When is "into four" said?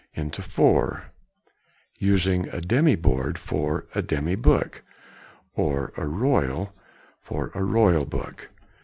0.15-1.11